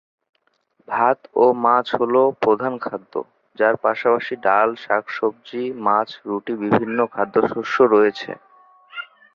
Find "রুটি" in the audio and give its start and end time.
6.25-6.53